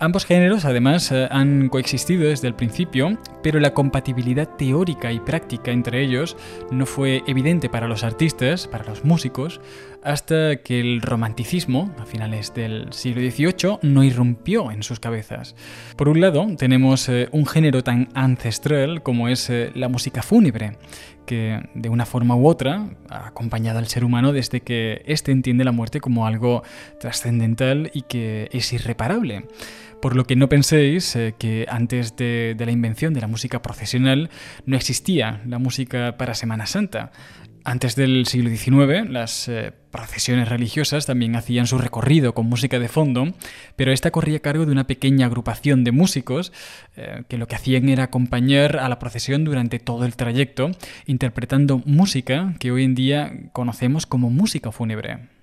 [0.00, 5.72] Ambos géneros además eh, han coexistido desde el principio, pero la compatibilidad teórica y práctica
[5.72, 6.36] entre ellos
[6.70, 9.60] no fue evidente para los artistas, para los músicos,
[10.04, 15.56] hasta que el romanticismo, a finales del siglo XVIII, no irrumpió en sus cabezas.
[15.96, 20.78] Por un lado, tenemos eh, un género tan ancestral como es eh, la música fúnebre,
[21.26, 25.64] que de una forma u otra ha acompañado al ser humano desde que éste entiende
[25.64, 26.62] la muerte como algo
[27.00, 29.44] trascendental y que es irreparable.
[30.00, 34.30] Por lo que no penséis eh, que antes de, la invención de la música procesional
[34.64, 37.10] no existía la música para Semana Santa.
[37.64, 42.88] Antes del siglo XIX, las eh, procesiones religiosas también hacían su recorrido con música de
[42.88, 43.34] fondo,
[43.74, 46.52] pero esta corría a cargo de una pequeña agrupación de músicos
[46.96, 50.70] eh, que lo que hacían era acompañar a la procesión durante todo el trayecto,
[51.06, 55.37] interpretando música que hoy en día conocemos como música fúnebre.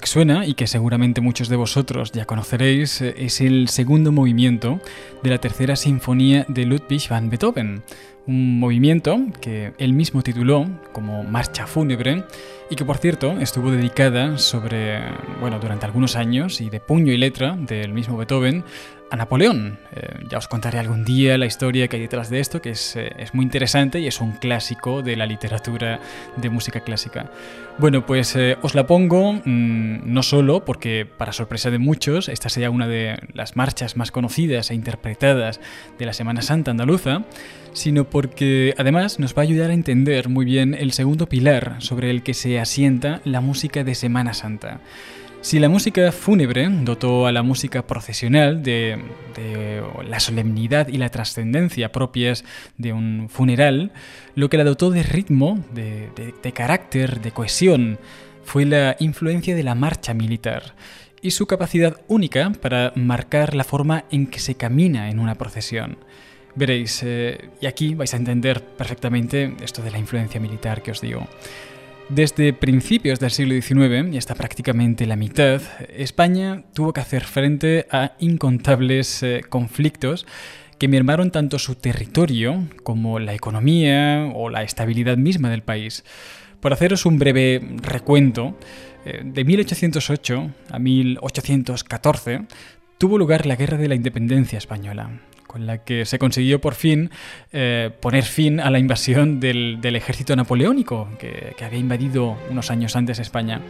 [0.00, 4.80] Que suena y que seguramente muchos de vosotros ya conoceréis eh, es el segundo movimiento
[5.22, 7.84] de la tercera sinfonía de Ludwig van Beethoven,
[8.26, 12.24] un movimiento que él mismo tituló como Marcha Fúnebre
[12.70, 15.00] y que por cierto estuvo dedicada sobre,
[15.40, 18.64] bueno, durante algunos años y de puño y letra del mismo Beethoven
[19.14, 19.78] a Napoleón.
[19.94, 22.96] Eh, ya os contaré algún día la historia que hay detrás de esto, que es,
[22.96, 26.00] eh, es muy interesante y es un clásico de la literatura
[26.36, 27.30] de música clásica.
[27.78, 32.48] Bueno, pues eh, os la pongo mm, no solo porque, para sorpresa de muchos, esta
[32.48, 35.60] sería una de las marchas más conocidas e interpretadas
[35.98, 37.22] de la Semana Santa andaluza,
[37.72, 42.10] sino porque además nos va a ayudar a entender muy bien el segundo pilar sobre
[42.10, 44.80] el que se asienta la música de Semana Santa.
[45.44, 48.98] Si la música fúnebre dotó a la música procesional de,
[50.08, 52.46] la solemnidad y la trascendencia propias
[52.78, 53.92] de un funeral,
[54.36, 57.98] lo que la dotó de ritmo, de, carácter, de cohesión,
[58.42, 60.74] fue la influencia de la marcha militar
[61.20, 65.98] y su capacidad única para marcar la forma en que se camina en una procesión.
[66.54, 71.02] Veréis, eh, y aquí vais a entender perfectamente esto de la influencia militar que os
[71.02, 71.28] digo.
[72.10, 77.86] Desde principios del siglo XIX, y hasta prácticamente la mitad, España tuvo que hacer frente
[77.90, 80.26] a incontables eh, conflictos
[80.78, 86.04] que mermaron tanto su territorio como la economía o la estabilidad misma del país.
[86.60, 88.58] Por haceros un breve recuento,
[89.06, 92.42] eh, de 1808 a 1814
[92.98, 95.20] tuvo lugar la Guerra de la Independencia Española,
[95.54, 97.10] con la que se consiguió por fin
[97.52, 103.20] eh, poner fin a la invasión del, ejército napoleónico que, había invadido unos años antes
[103.20, 103.60] España.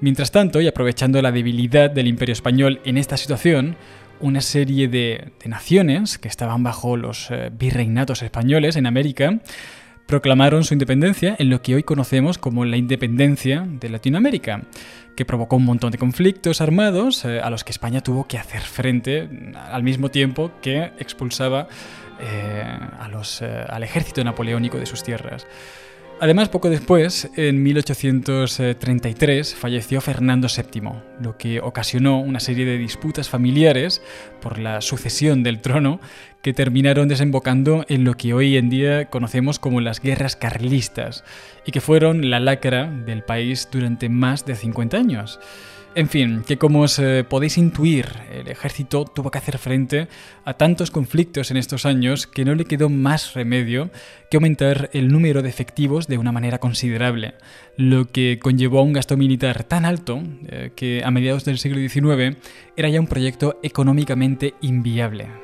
[0.00, 3.74] Mientras tanto, y aprovechando la debilidad del imperio español en esta situación,
[4.20, 9.40] una serie de, naciones que estaban bajo los eh, virreinatos españoles en América
[10.06, 14.62] proclamaron su independencia en lo que hoy conocemos como la independencia de Latinoamérica,
[15.16, 18.62] que provocó un montón de conflictos armados eh, a los que España tuvo que hacer
[18.62, 21.68] frente al mismo tiempo que expulsaba
[22.20, 25.46] eh, a los, al ejército napoleónico de sus tierras.
[26.20, 30.90] Además, poco después, en 1833, falleció Fernando VII,
[31.20, 34.00] lo que ocasionó una serie de disputas familiares
[34.40, 36.00] por la sucesión del trono
[36.40, 41.24] que terminaron desembocando en lo que hoy en día conocemos como las guerras carlistas
[41.66, 45.40] y que fueron la lacra del país durante más de 50 años.
[45.96, 50.08] En fin, que como os eh, podéis intuir, el ejército tuvo que hacer frente
[50.44, 53.90] a tantos conflictos en estos años que no le quedó más remedio
[54.28, 57.34] que aumentar el número de efectivos de una manera considerable,
[57.76, 61.78] lo que conllevó a un gasto militar tan alto eh, que a mediados del siglo
[61.78, 62.38] XIX
[62.76, 65.43] era ya un proyecto económicamente inviable.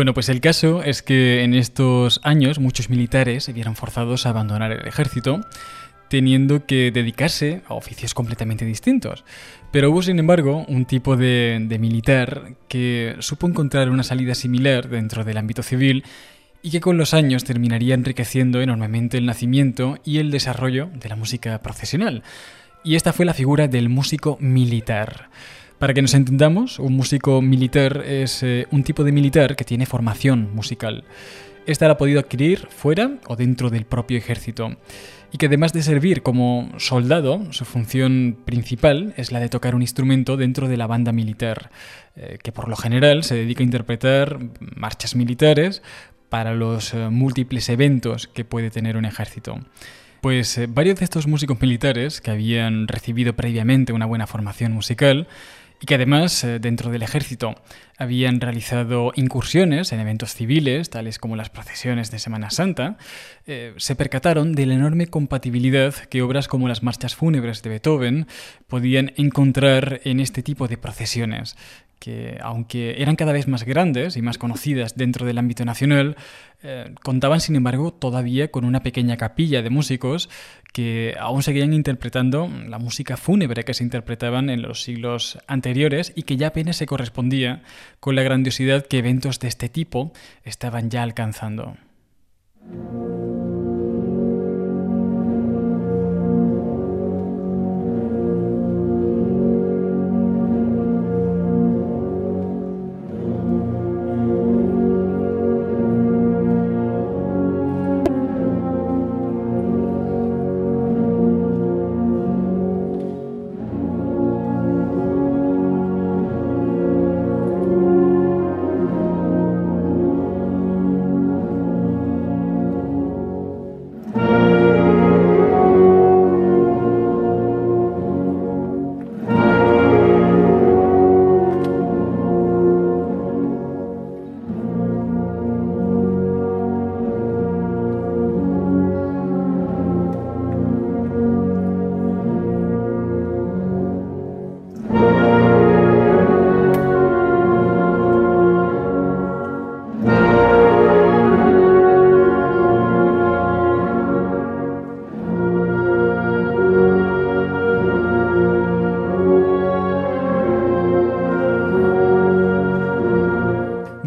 [0.00, 4.30] Bueno, pues el caso es que en estos años muchos militares se vieron forzados a
[4.30, 5.42] abandonar el ejército,
[6.08, 9.26] teniendo que dedicarse a oficios completamente distintos.
[9.70, 15.22] Pero hubo, sin embargo, un tipo de, militar que supo encontrar una salida similar dentro
[15.22, 16.02] del ámbito civil
[16.62, 21.16] y que con los años terminaría enriqueciendo enormemente el nacimiento y el desarrollo de la
[21.16, 22.22] música profesional.
[22.84, 25.28] Y esta fue la figura del músico militar.
[25.80, 29.86] Para que nos entendamos, un músico militar es eh, un tipo de militar que tiene
[29.86, 31.04] formación musical.
[31.64, 34.76] Esta la ha podido adquirir fuera o dentro del propio ejército.
[35.32, 39.80] Y que además de servir como soldado, su función principal es la de tocar un
[39.80, 41.70] instrumento dentro de la banda militar,
[42.14, 44.38] eh, que por lo general se dedica a interpretar
[44.76, 45.82] marchas militares
[46.28, 49.58] para los eh, múltiples eventos que puede tener un ejército.
[50.20, 55.26] Pues varios de estos músicos militares, que habían recibido previamente una buena formación musical,
[55.80, 57.54] y que además eh, dentro del ejército
[57.96, 62.98] habían realizado incursiones en eventos civiles, tales como las procesiones de Semana Santa,
[63.46, 68.26] eh, se percataron de la enorme compatibilidad que obras como las marchas fúnebres de Beethoven
[68.68, 71.56] podían encontrar en este tipo de procesiones,
[72.00, 76.16] que aunque eran cada vez más grandes y más conocidas dentro del ámbito nacional,
[76.62, 80.28] eh, contaban sin embargo todavía con una pequeña capilla de músicos
[80.72, 86.22] que aún seguían interpretando la música fúnebre que se interpretaban en los siglos anteriores y
[86.22, 87.62] que ya apenas se correspondía
[88.00, 91.76] con la grandiosidad que eventos de este tipo estaban ya alcanzando.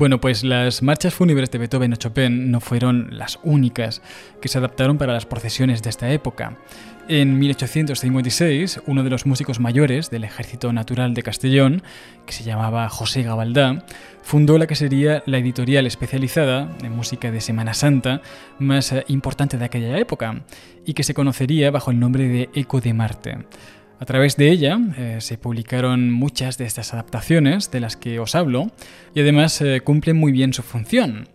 [0.03, 4.01] Bueno, pues las marchas fúnebres de Beethoven o Chopin no fueron las únicas
[4.41, 6.57] que se adaptaron para las procesiones de esta época.
[7.07, 11.83] En 1856, uno de los músicos mayores del Ejército Natural de Castellón,
[12.25, 13.85] que se llamaba José Gabaldá,
[14.23, 18.21] fundó la que sería la editorial especializada en música de Semana Santa
[18.59, 20.43] más eh, importante de aquella época,
[20.85, 23.37] y que se conocería bajo el nombre de Eco de Marte.
[24.03, 28.35] A través de ella eh, se publicaron muchas de estas adaptaciones de las que os
[28.35, 28.69] hablo
[29.15, 31.29] y además eh, cumplen muy bien su función.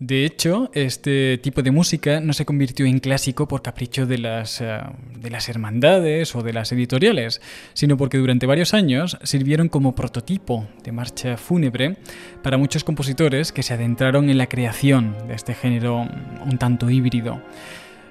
[0.00, 4.60] De hecho, este tipo de música no se convirtió en clásico por capricho de las,
[4.60, 4.80] eh,
[5.16, 7.40] de las hermandades o de las editoriales,
[7.72, 11.98] sino porque durante varios años sirvieron como prototipo de marcha fúnebre
[12.42, 16.08] para muchos compositores que se adentraron en la creación de este género
[16.44, 17.40] un tanto híbrido.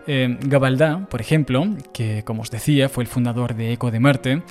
[0.07, 4.41] Eh, Gabaldá, por ejemplo, que como os decía fue el fundador de Eco de Marte,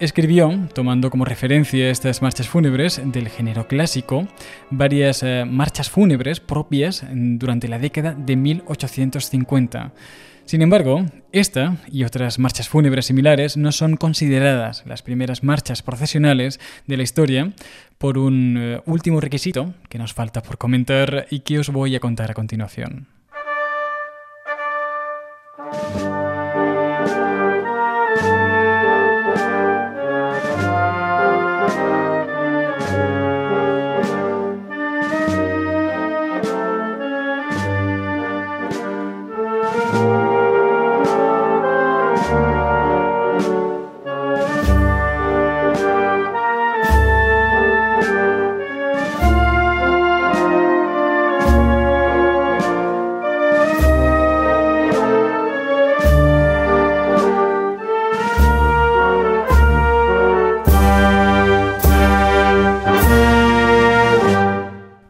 [0.00, 4.28] escribió, tomando como referencia estas marchas fúnebres del género clásico,
[4.70, 9.92] varias eh, marchas fúnebres propias durante la década de 1850.
[10.44, 16.58] Sin embargo, esta y otras marchas fúnebres similares no son consideradas las primeras marchas procesionales
[16.86, 17.52] de la historia
[17.98, 22.00] por un eh, último requisito que nos falta por comentar y que os voy a
[22.00, 23.17] contar a continuación.
[25.70, 26.07] Thank you.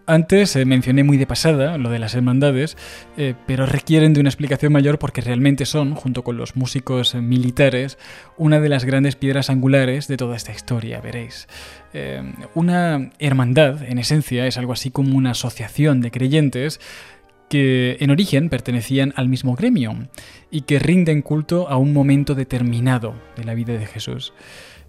[0.08, 2.78] Antes eh, mencioné muy de pasada lo de las hermandades,
[3.18, 7.98] eh, pero requieren de una explicación mayor porque realmente son, junto con los músicos militares,
[8.38, 11.46] una de las grandes piedras angulares de toda esta historia, veréis.
[11.92, 12.22] Eh,
[12.54, 16.80] una hermandad, en esencia, es algo así como una asociación de creyentes
[17.50, 20.08] que en origen pertenecían al mismo gremio
[20.50, 24.32] y que rinden culto a un momento determinado de la vida de Jesús.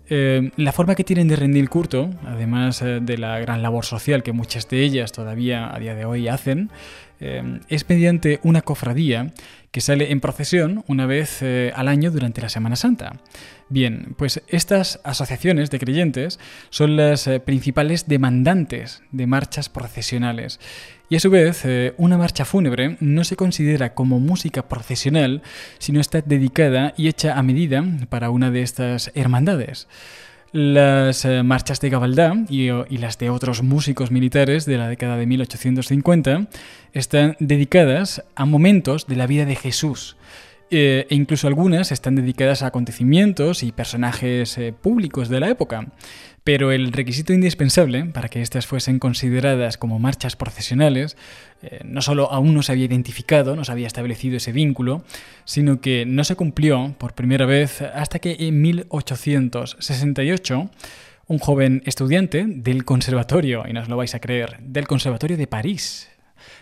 [0.09, 4.23] Eh, la forma que tienen de rendir culto, además eh, de la gran labor social
[4.23, 6.71] que muchas de ellas todavía a día de hoy hacen,
[7.19, 9.31] eh, es mediante una cofradía
[9.71, 13.17] que sale en procesión una vez al año durante la Semana Santa.
[13.69, 16.39] Bien, pues estas asociaciones de creyentes
[16.71, 20.59] son las principales demandantes de marchas procesionales
[21.09, 25.41] y a su vez, eh, una marcha fúnebre no se considera como música procesional,
[25.79, 29.87] sino está dedicada y hecha a medida para una de estas hermandades.
[30.51, 35.25] Las eh, marchas de Gabaldá y, las de otros músicos militares de la década de
[35.25, 36.47] 1850
[36.93, 40.15] están dedicadas a momentos de la vida de Jesús,
[40.69, 45.87] eh, e incluso algunas están dedicadas a acontecimientos y personajes públicos de la época.
[46.43, 51.17] Pero el requisito indispensable para que éstas fuesen consideradas como marchas procesionales
[51.61, 55.03] eh, no solo aún no se había identificado, no se había establecido ese vínculo,
[55.43, 60.71] sino que no se cumplió por primera vez hasta que en 1868
[61.27, 65.45] un joven estudiante del conservatorio, y no os lo vais a creer, del Conservatorio de
[65.45, 66.09] París,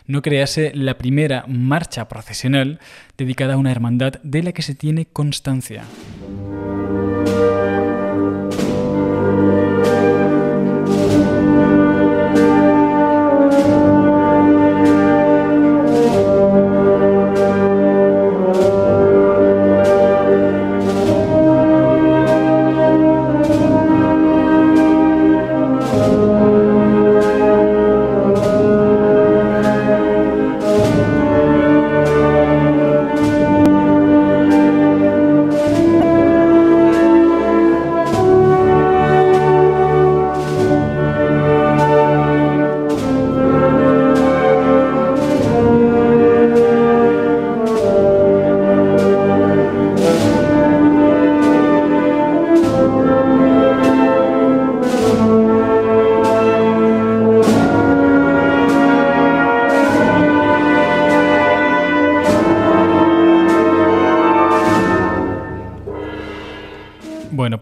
[0.08, 2.80] no crease la primera marcha procesional
[3.18, 5.84] dedicada a una hermandad de la que se tiene constancia.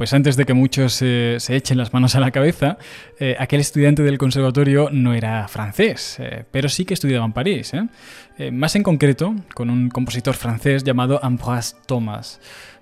[0.05, 2.77] Pues antes de que muchos se echen las manos a la cabeza,
[3.19, 7.73] eh, aquel estudiante del conservatorio no era francés, eh, pero sí que estudiaba en París.
[7.73, 8.51] ¿eh?
[8.51, 12.39] más en concreto, con un compositor francés llamado Ambroise Thomas.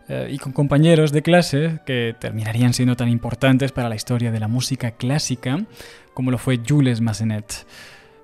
[0.09, 4.41] eh, y con compañeros de clase que terminarían siendo tan importantes para la historia de
[4.41, 5.63] la música clásica
[6.13, 7.65] como lo fue Jules Massenet.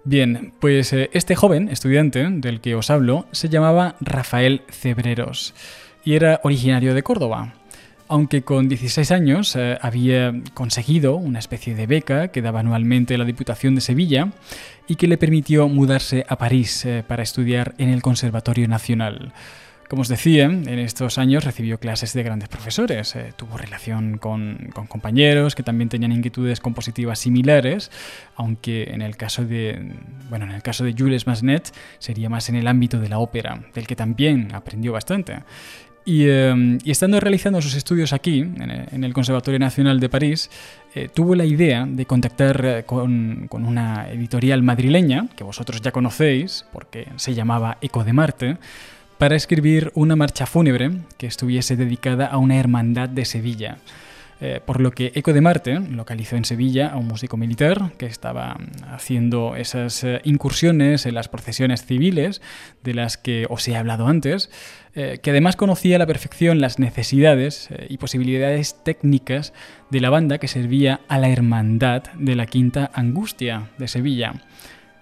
[0.04, 5.54] Bien, pues eh, este joven estudiante del que os hablo se llamaba Rafael Cebreros
[6.04, 7.54] y era originario de Córdoba.
[8.10, 13.24] Aunque con 16 años eh, había conseguido una especie de beca que daba anualmente la
[13.24, 14.30] Diputación de Sevilla
[14.88, 19.32] y que le permitió mudarse a París para estudiar en el Conservatorio Nacional.
[19.90, 24.70] Como os decía, en estos años recibió clases de grandes profesores, eh, tuvo relación con,
[24.88, 27.90] compañeros que también tenían inquietudes compositivas similares,
[28.36, 29.96] aunque en el caso de,
[30.30, 33.64] bueno, en el caso de Jules Massenet sería más en el ámbito de la ópera,
[33.74, 35.40] del que también aprendió bastante.
[36.06, 40.50] Y, eh, estando realizando sus estudios aquí, en el, Conservatorio Nacional de París,
[40.96, 46.66] eh, tuvo la idea de contactar con, con, una editorial madrileña, que vosotros ya conocéis,
[46.74, 48.58] porque se llamaba Eco de Marte,
[49.20, 53.78] para escribir una marcha fúnebre que estuviese dedicada a una hermandad de Sevilla.
[54.42, 58.06] Eh, por lo que Eco de Marte localizó en Sevilla a un músico militar que
[58.06, 62.42] estaba haciendo esas eh, incursiones en las procesiones civiles
[62.82, 64.50] de las que os he hablado antes,
[64.96, 69.54] eh, que además conocía a la perfección las necesidades y posibilidades técnicas
[69.90, 74.34] de la banda que servía a la hermandad de la Quinta Angustia de Sevilla.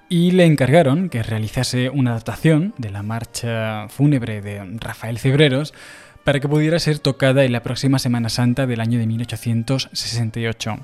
[0.10, 5.74] Y le encargaron que realizase una adaptación de la marcha fúnebre de Rafael Cebreros
[6.28, 10.76] para que pudiera ser tocada en la próxima Semana Santa del año de 1868.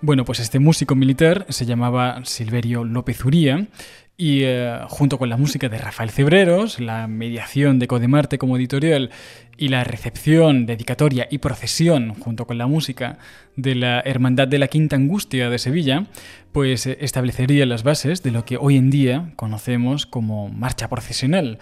[0.00, 3.68] Bueno, pues este músico militar se llamaba Silverio López Uría
[4.16, 9.10] y eh, junto con la música de Rafael Cebreros, la mediación de Codemarte como editorial
[9.56, 13.18] y la recepción, dedicatoria y procesión junto con la música
[13.54, 16.06] de la Hermandad de la Quinta Angustia de Sevilla,
[16.50, 21.58] pues eh, establecería las bases de lo que hoy en día conocemos como marcha procesional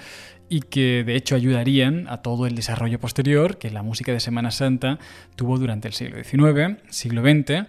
[0.52, 4.50] y que de hecho ayudarían a todo el desarrollo posterior que la música de Semana
[4.50, 4.98] Santa
[5.34, 7.66] tuvo durante el siglo XIX, siglo XX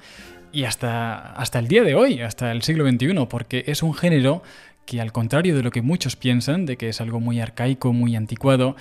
[0.52, 4.44] y hasta, hasta el día de hoy, hasta el siglo XXI, porque es un género
[4.86, 8.18] que al contrario de lo que muchos piensan, de que es algo muy arcaico, muy
[8.18, 8.76] anticuado,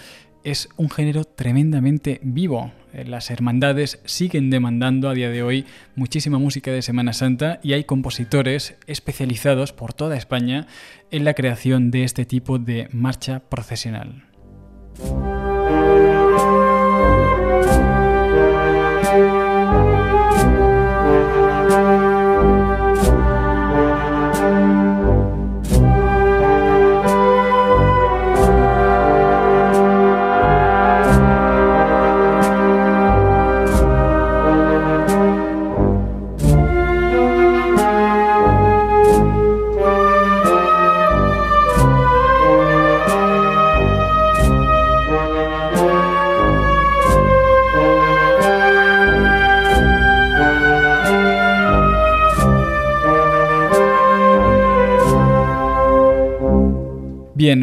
[0.45, 2.73] es un género tremendamente vivo.
[2.93, 7.73] Eh, las hermandades siguen demandando a día de hoy muchísima música de Semana Santa y
[7.73, 10.67] hay compositores especializados por toda España
[11.11, 14.25] en la creación de este tipo de marcha procesional.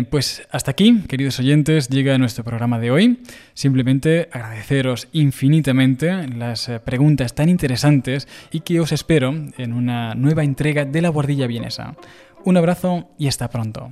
[0.09, 3.19] Pues hasta aquí, queridos oyentes, llega nuestro programa de hoy.
[3.53, 10.43] Simplemente agradeceros infinitamente las eh, preguntas tan interesantes y que os espero en una nueva
[10.43, 11.95] entrega de La Guardilla Vienesa.
[12.45, 13.91] Un abrazo y hasta pronto.